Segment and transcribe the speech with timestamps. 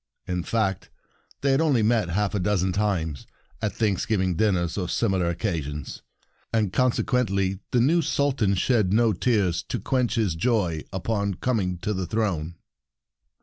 [0.25, 0.89] In fact,
[1.41, 1.83] they had met only
[2.15, 3.27] half a dozen times,
[3.61, 6.01] at Thanksgiving dinners or similar occasions;
[6.51, 11.77] and consequently the new Sul tan shed no tears to quench his joy upon coming
[11.83, 12.55] to the throne.